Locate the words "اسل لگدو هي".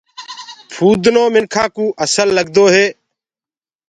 2.03-2.85